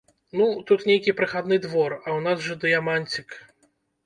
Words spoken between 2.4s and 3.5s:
жа дыяманцік.